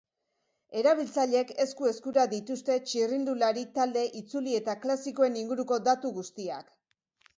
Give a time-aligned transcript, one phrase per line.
[0.79, 6.75] Erabiltzaileek esku-eskura dituzte txirrindulari, talde, itzuli eta klasikoen inguruko datu guztiak.